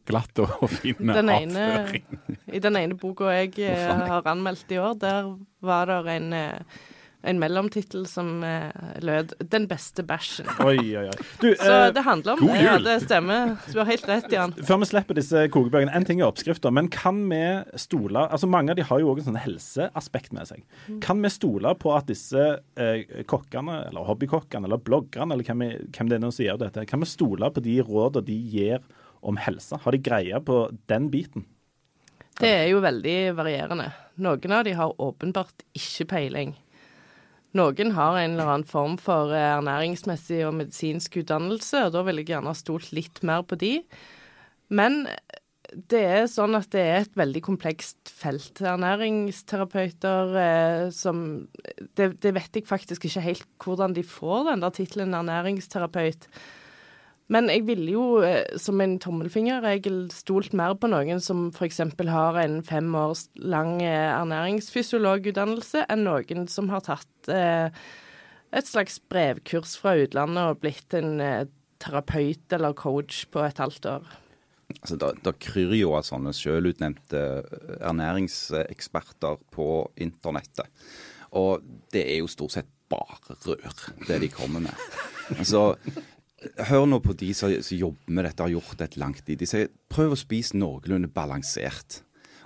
[0.09, 2.07] glatt og, og fin avføring.
[2.48, 6.81] I den ene boka jeg eh, har anmeldt i år, der var det en, eh,
[7.24, 10.48] en mellomtittel som eh, lød 'Den beste bæsjen'.
[10.64, 11.16] Oi, oi, oi.
[11.40, 12.64] Du, Så eh, det handler om god jul.
[12.64, 13.56] Ja, det stemmer.
[13.72, 14.52] Du har helt rett, Jan.
[14.58, 17.42] Før vi slipper disse kokebøkene, en ting er oppskrifter, men kan vi
[17.78, 20.64] stole altså Mange av de har jo òg en sånn helseaspekt med seg.
[21.00, 25.78] Kan vi stole på at disse eh, kokkene, eller hobbykokkene, eller bloggerne, eller hvem, vi-
[25.96, 28.78] hvem det er som gjør dette, kan vi stole på de rådene de gir
[29.22, 29.78] om helse?
[29.85, 31.44] Har de greie på den biten?
[32.40, 33.92] Det er jo veldig varierende.
[34.18, 36.54] Noen av de har åpenbart ikke peiling.
[37.59, 42.23] Noen har en eller annen form for eh, ernæringsmessig og medisinsk utdannelse, og da vil
[42.23, 43.75] jeg gjerne ha stolt litt mer på de.
[44.73, 45.03] Men
[45.73, 48.61] det er sånn at det er et veldig komplekst felt.
[48.61, 51.23] Ernæringsterapeuter eh, som
[51.97, 56.29] det, det vet jeg faktisk ikke helt hvordan de får den der tittelen ernæringsterapeut.
[57.33, 61.81] Men jeg ville jo eh, som en tommelfingerregel stolt mer på noen som f.eks.
[62.12, 67.73] har en fem års lang eh, ernæringsfysiologutdannelse, enn noen som har tatt eh,
[68.53, 71.47] et slags brevkurs fra utlandet og blitt en eh,
[71.83, 74.12] terapeut eller coach på et halvt år.
[74.73, 77.23] Altså, da, da kryr jo av sånne selvutnevnte
[77.81, 79.66] ernæringseksperter på
[80.01, 80.68] internettet.
[81.37, 84.87] Og det er jo stort sett bare rør, det de kommer med.
[85.33, 85.73] Altså,
[86.68, 89.24] Hør nå på de som, som jobber med dette og har gjort det et langt
[89.26, 89.38] tid.
[89.38, 92.02] De sier prøv å spise noenlunde balansert.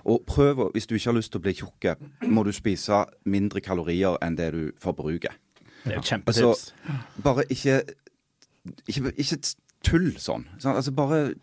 [0.07, 1.97] Og prøv, å- hvis du ikke har lyst til å bli tjukk,
[2.29, 5.33] må du spise mindre kalorier enn det du forbruker.
[5.83, 6.73] Det er jo Altså, kjempetips.
[7.23, 7.81] bare ikke,
[8.87, 10.45] ikke Ikke tull sånn.
[10.59, 10.75] sånn.
[10.75, 11.33] Altså Bare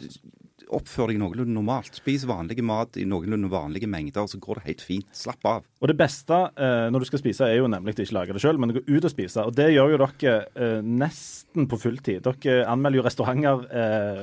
[0.77, 1.95] oppfør deg noenlunde normalt.
[2.01, 5.09] Spis vanlig mat i noenlunde vanlige mengder, så går det helt fint.
[5.15, 5.69] Slapp av.
[5.85, 8.59] Og det beste eh, når du skal spise, er jo nemlig ikke lage det sjøl,
[8.61, 9.45] men gå ut og spise.
[9.45, 12.25] Og det gjør jo dere eh, nesten på fulltid.
[12.25, 14.23] Dere anmelder jo restauranter eh,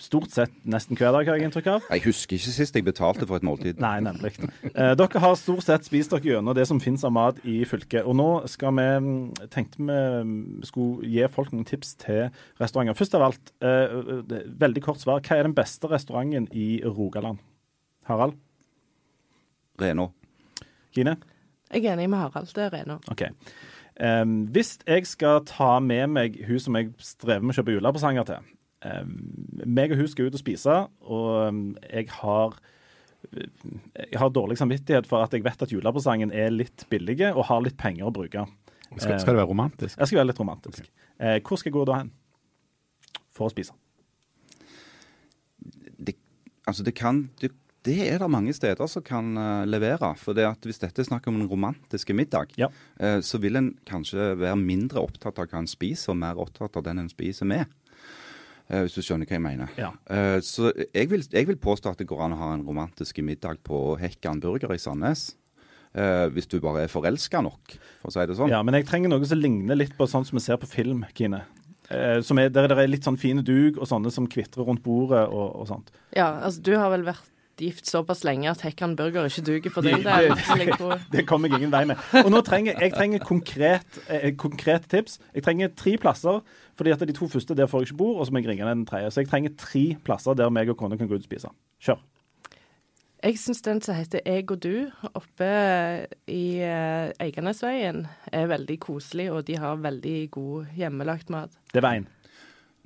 [0.00, 1.88] stort sett nesten hver dag, har jeg inntrykk av.
[1.90, 3.80] Jeg husker ikke sist jeg betalte for et måltid.
[3.82, 4.34] Nei, nemlig.
[4.70, 8.04] Eh, dere har stort sett spist dere gjennom det som finnes av mat i fylket.
[8.04, 10.36] Og nå skal vi, mm, tenkte vi mm,
[10.68, 12.28] skulle gi folk noen tips til
[12.60, 12.98] restauranter.
[12.98, 13.96] Først av alt, eh,
[14.60, 15.24] veldig kort svar.
[15.24, 17.40] Hva er den beste restauranten i Rogaland?
[18.08, 18.36] Harald?
[19.80, 20.10] Reno.
[20.94, 21.16] Kine?
[21.70, 22.98] Jeg er enig med Harald, det er Rena.
[23.10, 23.28] OK.
[24.00, 28.28] Um, hvis jeg skal ta med meg hun som jeg strever med å kjøpe julepresanger
[28.30, 28.46] til
[28.86, 29.10] um,
[29.68, 32.56] meg og hun skal ut og spise, og um, jeg har
[33.30, 37.60] jeg har dårlig samvittighet for at jeg vet at julepresangen er litt billig og har
[37.60, 38.46] litt penger å bruke.
[38.96, 39.98] Skal, skal det være romantisk?
[40.00, 40.88] Jeg skal være litt romantisk.
[41.20, 41.42] Okay.
[41.44, 42.10] hvor skal jeg gå da hen
[43.36, 43.76] for å spise?
[46.70, 47.50] Altså det kan det,
[47.86, 50.12] det er det mange steder som kan uh, levere.
[50.20, 52.68] For det at hvis dette er snakk om en romantisk middag, Ja.
[53.00, 56.76] uh, så vil en kanskje være mindre opptatt av hva en spiser, og mer opptatt
[56.76, 57.72] av den en spiser med.
[58.70, 59.72] Uh, hvis du skjønner hva jeg mener.
[59.80, 59.90] Ja.
[60.44, 63.64] Så jeg vil, jeg vil påstå at det går an å ha en romantisk middag
[63.66, 65.32] på Hekkan burger i Sandnes.
[65.90, 68.52] Hvis du bare er forelska nok, for å si det sånn.
[68.52, 71.02] Ja, men jeg trenger noe som ligner litt på sånn som vi ser på film,
[71.18, 71.40] Kine.
[71.90, 74.82] Eh, som er, der det er litt sånn fine dug og sånne som kvitrer rundt
[74.84, 75.88] bordet og, og sånt.
[76.14, 77.26] Ja, altså du har vel vært
[77.60, 80.94] gift såpass lenge at Hekkan burger ikke duger for din Det- del.
[81.12, 81.98] Det kommer jeg ingen vei med.
[82.22, 85.18] Og nå trenger jeg trenger konkret, eh, konkret tips.
[85.34, 86.40] Jeg trenger tre plasser,
[86.78, 88.64] fordi at de to første der får jeg ikke bord, og så må jeg ringe
[88.70, 89.10] den tredje.
[89.12, 91.50] Så jeg trenger tre plasser der meg og kona kan gå ut og spise.
[91.84, 92.00] Kjør.
[93.20, 95.48] Jeg syns den som heter Jeg og du, oppe
[96.30, 101.52] i eh, Eiganesveien, er veldig koselig, og de har veldig god hjemmelagt mat.
[101.74, 102.08] Det var én.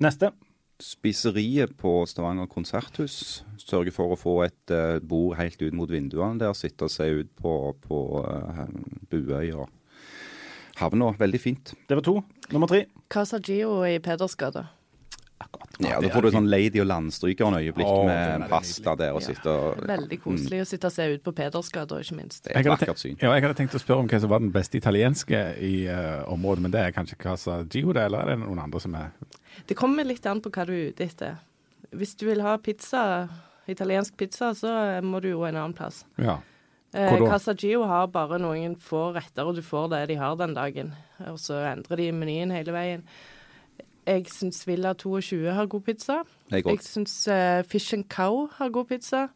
[0.03, 0.33] Neste.
[0.83, 6.41] Spiseriet på Stavanger konserthus sørger for å få et uh, bord helt ut mot vinduene
[6.41, 8.65] der, sitte og se ut på, på uh,
[9.07, 9.69] Buøy og
[10.81, 11.13] havna.
[11.15, 11.71] Veldig fint.
[11.87, 12.17] Det var to.
[12.51, 12.89] Nummer tre.
[13.07, 14.67] Casa Gio i Pedersgata.
[15.83, 19.27] Ja, Da får du sånn Lady og landstrykeren-øyeblikk er med pasta der og Ja.
[19.27, 22.43] sitte og Veldig koselig å sitte og se ut på Pedersgata, ikke minst.
[22.43, 23.17] Det er et vakkert syn.
[23.19, 26.23] ja, jeg hadde tenkt å spørre om hva som var den beste italienske i uh,
[26.31, 29.11] området, men det er kanskje Casa Gio, det, eller er det noen andre som er
[29.67, 31.37] Det kommer litt an på hva du er ute etter.
[31.91, 33.27] Hvis du vil ha pizza,
[33.67, 36.05] italiensk pizza, så må du jo en annen plass.
[36.17, 36.39] Ja.
[36.93, 40.53] Eh, Casa Gio har bare noen få retter, og du får det de har den
[40.55, 40.93] dagen.
[41.27, 43.03] Og så endrer de menyen hele veien.
[44.05, 46.19] Jeg syns Villa 22 har god pizza.
[46.51, 49.27] Jeg Jeg syns uh, Fish and Cow har god pizza.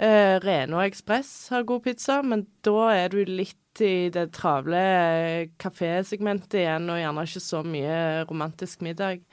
[0.00, 5.48] Uh, Reno Ekspress har god pizza, men da er du litt i det travle eh,
[5.58, 7.96] kafésegmentet igjen, og gjerne ikke så mye
[8.28, 9.24] romantisk middag.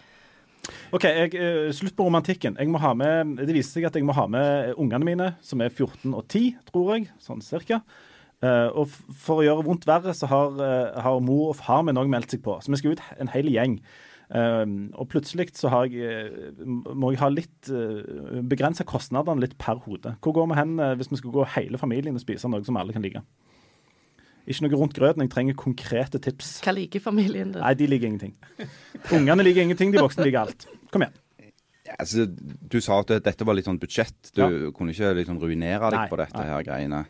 [0.94, 2.58] OK, jeg, slutt på romantikken.
[2.58, 5.62] Jeg må ha med, det viser seg at jeg må ha med ungene mine, som
[5.62, 7.12] er 14 og 10, tror jeg.
[7.22, 7.84] Sånn cirka.
[8.42, 10.58] Eh, og for å gjøre vondt verre, så har,
[11.06, 12.58] har mor og far min òg meldt seg på.
[12.62, 13.78] Så vi skal ut en hel gjeng.
[14.32, 14.65] Eh,
[14.96, 19.82] og plutselig så har jeg, eh, må jeg ha litt uh, begrensa kostnadene litt per
[19.84, 20.13] hode.
[20.24, 22.80] Hvor går vi hen eh, hvis vi skal gå hele familien og spise noe som
[22.80, 23.24] alle kan like?
[24.48, 26.62] Ikke noe rundt grøten, jeg trenger konkrete tips.
[26.63, 27.62] Hva liker familien din?
[27.62, 28.34] Nei, de liker ingenting.
[29.13, 30.65] Ungene liker ingenting, de voksne liker alt.
[30.94, 31.20] Kom igjen.
[32.00, 34.32] Altså, du sa at dette var litt sånn budsjett.
[34.34, 34.72] Du Ja.
[34.72, 36.48] kunne ikke liksom ruinere deg Nei, på dette nei.
[36.48, 37.06] her greiene.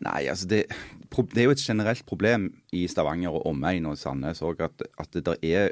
[0.00, 0.64] Nei, altså det,
[1.12, 5.12] det er jo et generelt problem i Stavanger og omegn og Sandnes òg at, at
[5.12, 5.70] det der er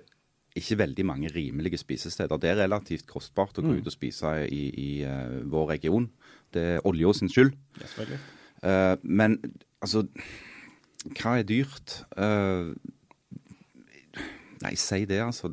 [0.54, 2.38] ikke veldig mange rimelige spisesteder.
[2.38, 6.06] Det er relativt kostbart å gå ut og spise i, i eh, vår region.
[6.54, 7.56] Det er olja sin skyld.
[8.62, 9.38] Eh, men
[9.82, 10.04] altså
[11.18, 11.98] Hva er dyrt?
[12.16, 12.72] Uh,
[14.62, 15.50] nei, si det, altså.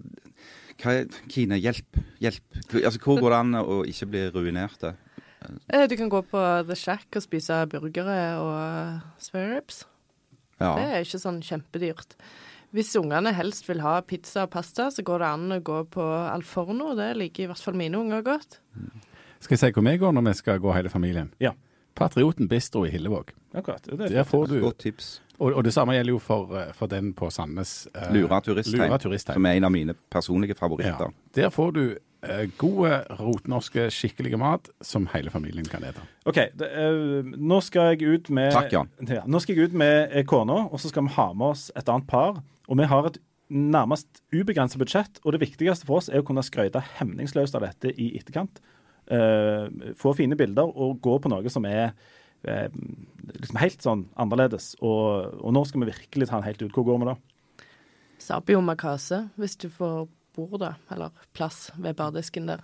[0.79, 1.97] Hva er, Kine, hjelp.
[2.23, 2.61] Hjelp.
[2.79, 4.85] Altså, hvor går det an å ikke bli ruinert?
[4.87, 9.83] Eh, Du kan gå på The Shack og spise burgere og spare ribs.
[10.61, 10.75] Ja.
[10.77, 12.15] Det er ikke sånn kjempedyrt.
[12.71, 16.05] Hvis ungene helst vil ha pizza og pasta, så går det an å gå på
[16.31, 16.93] Alforno.
[16.95, 18.59] Det liker i hvert fall mine unger godt.
[19.41, 21.33] Skal jeg si hvor vi går når vi skal gå hele familien?
[21.43, 21.51] Ja.
[21.97, 23.33] Patrioten Bistro i Hillevåg.
[23.53, 23.83] Akkurat.
[23.83, 25.21] Det er Der får du, Godt tips.
[25.39, 27.87] og, og det samme gjelder jo for, eh, for den på Sandnes.
[27.95, 29.35] eh, Lura turistheim, Lura turistheim.
[29.35, 31.09] som er en av mine personlige Ja.
[31.35, 35.99] Der får du eh, gode, rotnorske, skikkelige mat som hele familien kan ete.
[36.25, 38.89] OK, det, eh, nå skal jeg ut med Takk, Jan.
[39.09, 41.71] Ja, nå skal jeg ut med eh, kona, og så skal vi ha med oss
[41.75, 42.41] et annet par.
[42.71, 43.19] Og vi har et
[43.51, 47.91] nærmest ubegrenset budsjett, og det viktigste for oss er å kunne skryte hemningsløst av dette
[47.91, 48.61] i etterkant.
[49.11, 49.67] Uh,
[49.99, 51.91] få fine bilder og gå på noe som er
[52.47, 52.69] uh,
[53.27, 54.71] liksom helt sånn annerledes.
[54.79, 56.71] Og, og nå skal vi virkelig ta den helt ut.
[56.71, 57.17] Hvor går vi da?
[58.21, 60.05] Sabio Makase, hvis du får
[60.37, 60.75] bord, da.
[60.93, 62.63] Eller plass ved bardisken der.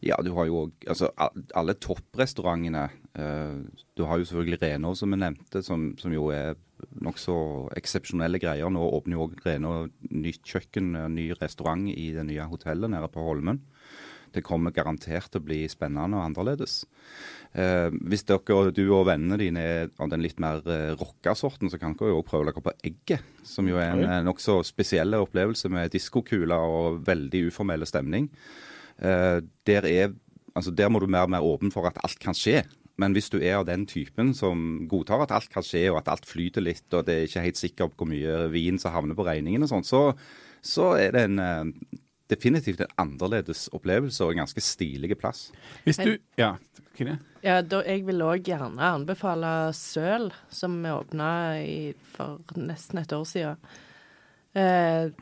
[0.00, 2.88] Ja, du har jo òg altså, alle topprestaurantene.
[3.12, 3.66] Uh,
[3.98, 6.56] du har jo selvfølgelig Renå, som vi nevnte, som, som jo er
[7.04, 7.36] nokså
[7.76, 8.70] eksepsjonelle greier.
[8.72, 9.74] Nå åpner jo òg Renå
[10.10, 13.62] nytt kjøkken, eh, ny restaurant i det nye hotellet nede på Holmen.
[14.36, 16.84] Det kommer garantert til å bli spennende og annerledes.
[17.56, 21.70] Eh, hvis dere, du og vennene dine er av den litt mer eh, rocka sorten,
[21.72, 23.24] så kan dere jo prøve dere på Egget.
[23.46, 28.28] Som jo er en eh, nokså spesiell opplevelse med diskokuler og veldig uformell stemning.
[28.98, 30.12] Eh, der, er,
[30.52, 32.64] altså der må du og mer åpen for at alt kan skje.
[32.96, 36.08] Men hvis du er av den typen som godtar at alt kan skje, og at
[36.14, 39.26] alt flyter litt, og det er ikke helt sikkert hvor mye vin som havner på
[39.26, 40.02] regningen og sånn, så,
[40.64, 41.98] så er det en eh,
[42.32, 45.50] definitivt en annerledes opplevelse og en ganske stilig plass.
[45.84, 46.56] Hvis du Ja,
[46.96, 47.18] Kine?
[47.44, 51.28] Ja, da, jeg vil òg gjerne anbefale Søl, som vi åpna
[52.16, 53.60] for nesten et år siden.
[54.56, 55.12] Eh,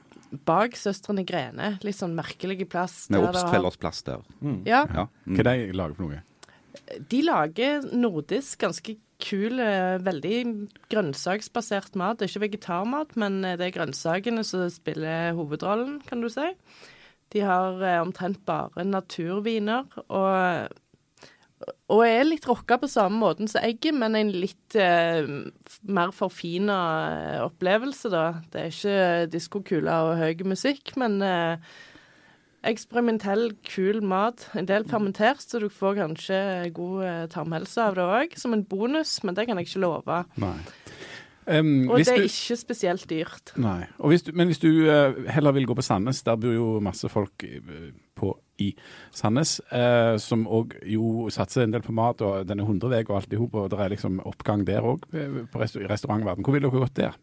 [0.47, 1.75] bak Søstrene Grene.
[1.85, 3.09] Litt sånn merkelig plass.
[3.11, 4.23] Med det Obstfellers plass der.
[4.65, 5.09] Ja, Ja.
[5.27, 5.37] Mm.
[5.37, 6.23] Hva de lager for noe?
[7.11, 10.39] De lager nordisk, ganske kul, eh, veldig
[10.93, 12.19] grønnsaksbasert mat.
[12.19, 16.49] Det er ikke vegetarmat, men eh, det er grønnsakene som spiller hovedrollen, kan du si.
[17.35, 20.69] De har eh, omtrent bare naturviner, og,
[21.95, 25.25] og er litt rocka på samme måten som egget, men en litt eh,
[25.89, 26.79] mer forfina
[27.47, 28.27] opplevelse, da.
[28.53, 31.75] Det er ikke diskokuler og høy musikk, men eh,
[32.69, 34.49] eksperimentell, kul mat.
[34.59, 36.39] En del fermentert, så du får kanskje
[36.77, 40.23] god eh, tarmhelse av det òg, som en bonus, men det kan jeg ikke love.
[40.43, 40.57] Nei.
[41.45, 43.53] Um, Og det er du, ikke spesielt dyrt.
[43.61, 43.85] nei.
[43.99, 46.69] Og hvis du, men hvis du uh, heller vil gå på Sandnes, der bor jo
[46.81, 48.31] masse folk eh, på
[48.65, 48.71] i
[49.13, 53.37] Sandnes, uh, som òg jo satser en del på mat, og denne hundreveg og alt
[53.37, 55.27] i hop, og det er liksom oppgang der òg, i
[55.91, 56.45] restaurantverden.
[56.45, 57.21] Hvor ville dere gått der?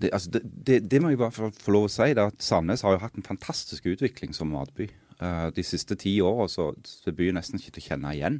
[0.00, 2.28] Det, altså, det, det, det må jeg i hvert fall få lov å si, da,
[2.30, 4.88] at Sandnes har jo hatt en fantastisk utvikling som matby.
[5.20, 8.38] Uh, de siste ti åra så så er byen nesten ikke til å kjenne igjen.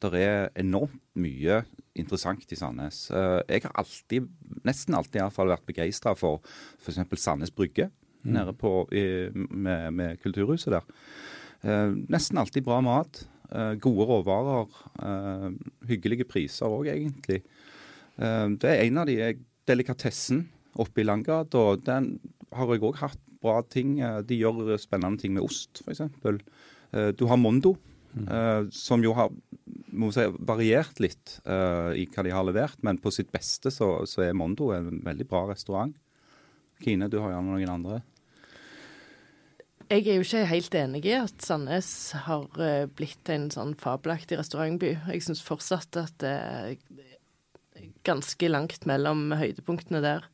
[0.00, 1.64] Det er enormt mye
[1.98, 3.08] interessant i Sandnes.
[3.10, 4.28] Uh, jeg har alltid,
[4.66, 6.38] nesten alltid i hvert fall, vært begeistra for
[6.78, 7.02] f.eks.
[7.18, 7.90] Sandnes Brygge
[8.22, 10.86] nede på, i, med, med Kulturhuset der.
[11.64, 13.24] Uh, nesten alltid bra mat.
[13.82, 14.66] gode råvarer.
[15.88, 17.40] hyggelige priser òg, egentlig.
[18.14, 19.16] Det er en av de
[19.66, 20.44] delikatessen
[20.78, 21.58] oppe i Langgata.
[21.58, 22.18] og Den
[22.52, 23.98] har jeg òg hatt bra ting.
[24.00, 26.02] Eh, De gjør spennende ting med ost, f.eks.
[27.16, 27.76] Du har Mondo
[28.18, 29.30] eh, som jo har
[29.90, 32.78] må si, variert litt eh, i hva de har levert.
[32.86, 35.94] Men på sitt beste så, så er Mondo en veldig bra restaurant.
[36.80, 38.00] Kine, du har gjerne noen andre?
[39.90, 41.90] Jeg er jo ikke helt enig i at Sandnes
[42.26, 44.94] har eh, blitt en sånn fabelaktig restaurantby.
[45.10, 46.76] Jeg syns fortsatt at det er
[48.06, 50.26] ganske langt mellom høydepunktene der.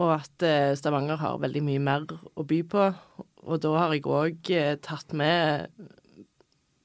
[0.00, 2.86] Og at eh, Stavanger har veldig mye mer å by på.
[3.42, 4.52] Og da har jeg òg
[4.86, 5.68] tatt med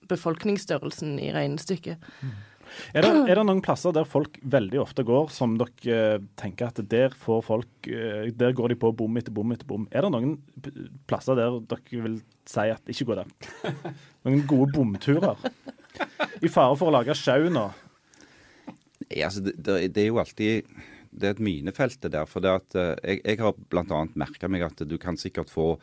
[0.10, 2.04] befolkningsstørrelsen i regnestykket.
[2.96, 6.70] Er det, er det noen plasser der folk veldig ofte går, som dere eh, tenker
[6.70, 9.88] at der får folk eh, Der går de på bom etter bom etter bom.
[9.92, 10.36] Er det noen
[11.10, 13.32] plasser der dere vil si at ikke gå der?
[14.28, 15.40] Noen gode bomturer?
[16.44, 17.70] I fare for å lage sjau nå.
[19.08, 20.68] Ja, altså, det, det, det er jo alltid
[21.18, 22.28] det er et minefelt det der.
[22.30, 24.04] For det at, eh, jeg, jeg har bl.a.
[24.16, 25.76] merka meg at du kan sikkert få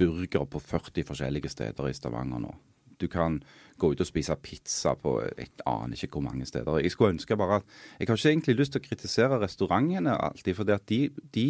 [0.00, 2.52] burger på 40 forskjellige steder i Stavanger nå.
[3.00, 3.38] Du kan
[3.80, 6.82] gå ut og spise pizza på jeg aner ikke hvor mange steder.
[6.84, 10.54] Jeg skulle ønske bare at Jeg har ikke egentlig lyst til å kritisere restaurantene alltid,
[10.56, 11.00] for det at de,
[11.32, 11.46] de,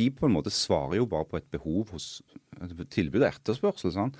[0.00, 2.08] de på en måte svarer jo bare på et behov hos
[2.90, 3.94] tilbud og etterspørsel.
[3.94, 4.14] Sånn.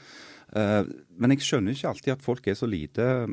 [0.55, 3.27] Men jeg skjønner ikke alltid at folk er så lite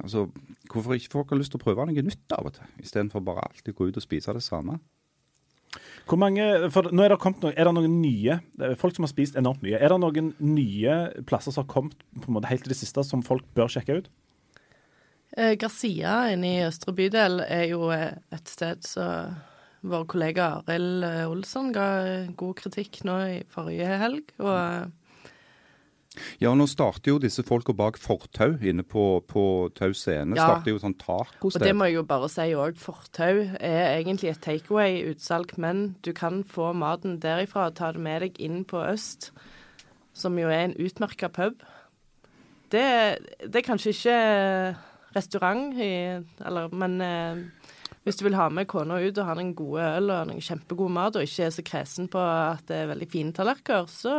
[0.00, 0.24] Altså,
[0.70, 3.44] Hvorfor ikke folk har lyst til å prøve noe nytt av og til, istedenfor bare
[3.44, 4.78] alltid gå ut og spise det samme.
[6.06, 8.94] Hvor mange, for nå Er det kommet noen, er det noen nye det er folk
[8.94, 9.78] som har spist enormt mye?
[9.80, 13.02] Er det noen nye plasser som har kommet på en måte helt til det siste,
[13.04, 14.12] som folk bør sjekke ut?
[15.36, 19.34] Eh, Garcia inne i Østre bydel er jo eh, et sted som
[19.84, 24.30] vår kollega Arild eh, Olsson ga eh, god kritikk nå i forrige helg.
[24.40, 24.86] Og eh,
[26.38, 30.36] Ja, og nå starter jo disse folka bak fortau inne på, på Tau scene.
[30.38, 30.46] Ja.
[30.46, 32.78] starter jo sånn Og det må jeg jo bare si òg.
[32.80, 38.26] Fortau er egentlig et takeaway-utsalg, men du kan få maten derifra og ta det med
[38.26, 39.32] deg inn på Øst,
[40.14, 41.62] som jo er en utmerka pub.
[42.70, 42.86] Det,
[43.42, 44.18] det er kanskje ikke
[45.14, 47.70] restaurant, i, eller, men eh,
[48.04, 50.92] hvis du vil ha med kona ut og ha noen gode øl og noen kjempegod
[50.92, 54.14] mat, og ikke er så kresen på at det er veldig fine tallerkener, så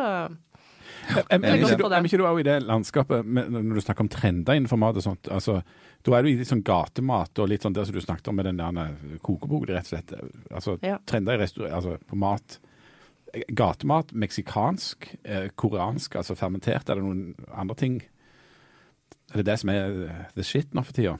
[1.05, 1.59] Er, er, Men-
[2.05, 5.27] ikke du, er i det landskapet når du snakker om trender innenfor mat og sånt?
[5.31, 5.59] altså,
[6.05, 8.35] Da er du i litt sånn gatemat og litt sånn det som du snakket om
[8.39, 10.13] med den der kokeboken, rett og slett.
[10.51, 10.97] Altså Ja.
[11.05, 12.59] trender altså, på mat.
[13.51, 16.89] Gatemat, meksikansk, eh, koreansk, altså fermentert.
[16.89, 18.01] Er det noen andre ting?
[19.33, 21.17] Er det det som er eh, the shit nå for tida?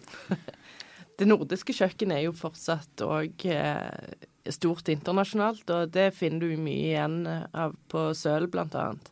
[1.18, 6.92] Det nordiske kjøkkenet er jo fortsatt òg eh, stort internasjonalt, og det finner du mye
[6.94, 9.12] igjen eh, av på Søl, blant annet.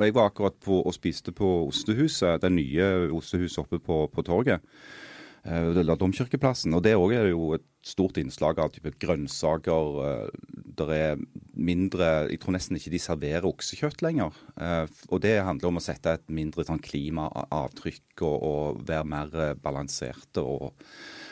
[0.00, 4.22] Og Jeg var akkurat på og spiste på Ostehuset, det nye Ostehuset oppe på, på
[4.24, 4.64] torget.
[5.44, 6.72] eh, eller Domkirkeplassen.
[6.76, 10.00] Og det òg er jo et stort innslag av type grønnsaker.
[10.04, 10.30] eh,
[10.80, 11.16] Der er
[11.54, 14.32] mindre Jeg tror nesten ikke de serverer oksekjøtt lenger.
[14.60, 19.28] Eh, Og det handler om å sette et mindre sånn klimaavtrykk og, og være mer
[19.34, 20.72] eh, balanserte og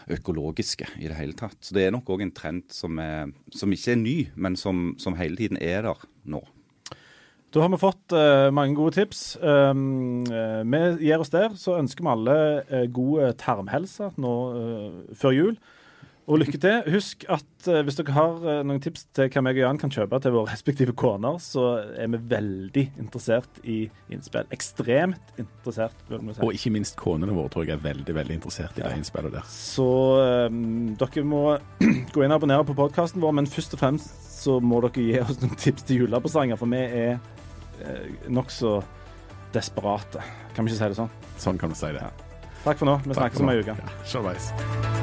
[0.08, 1.56] økologiske i det hele tatt.
[1.60, 4.94] Så det er nok òg en trend som, er, som ikke er ny, men som,
[4.98, 6.40] som hele tiden er der nå.
[7.48, 9.38] Da har vi fått uh, mange gode tips.
[9.40, 11.56] Um, uh, vi gir oss der.
[11.56, 12.36] Så ønsker vi alle
[12.68, 14.36] uh, god tarmhelse nå
[15.16, 15.58] før jul.
[16.28, 16.82] Og lykke til.
[16.94, 20.34] Husk at hvis dere har noen tips til hva meg og Jan kan kjøpe til
[20.34, 21.64] våre respektive koner, så
[21.96, 23.78] er vi veldig interessert i
[24.12, 24.44] innspill.
[24.52, 26.04] Ekstremt interessert.
[26.12, 29.48] Og ikke minst konene våre tror jeg er veldig veldig interessert i det innspillet der.
[29.48, 29.88] Så
[30.52, 31.42] um, dere må
[32.12, 35.18] gå inn og abonnere på podkasten vår, men først og fremst så må dere gi
[35.24, 37.18] oss noen tips til julepresanger, for vi er
[38.28, 38.78] nokså
[39.54, 40.22] desperate.
[40.54, 41.12] Kan vi ikke si det sånn?
[41.38, 42.04] Sånn kan vi si det.
[42.04, 42.12] Ja.
[42.64, 43.00] Takk for nå.
[43.06, 43.78] Vi snakkes om ei uke.
[43.78, 44.97] Ja.